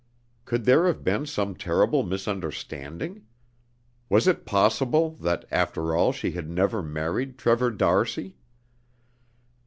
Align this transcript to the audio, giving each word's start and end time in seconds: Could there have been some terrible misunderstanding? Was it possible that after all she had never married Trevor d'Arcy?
Could 0.45 0.65
there 0.65 0.87
have 0.87 1.03
been 1.03 1.27
some 1.27 1.53
terrible 1.53 2.01
misunderstanding? 2.01 3.27
Was 4.09 4.27
it 4.27 4.47
possible 4.47 5.11
that 5.17 5.45
after 5.51 5.95
all 5.95 6.11
she 6.11 6.31
had 6.31 6.49
never 6.49 6.81
married 6.81 7.37
Trevor 7.37 7.69
d'Arcy? 7.69 8.35